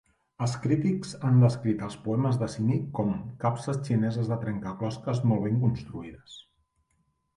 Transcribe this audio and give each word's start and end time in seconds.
Els 0.43 0.53
crítics 0.61 1.11
han 1.27 1.35
descrit 1.43 1.83
els 1.87 1.97
poemes 2.07 2.39
de 2.43 2.49
Simic 2.53 2.87
com 3.01 3.13
"capses 3.45 3.79
xineses 3.91 4.33
de 4.33 4.39
trencaclosques 4.47 5.23
molt 5.33 5.47
ben 5.49 5.61
construïdes". 5.67 6.41